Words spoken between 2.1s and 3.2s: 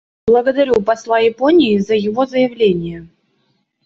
заявление.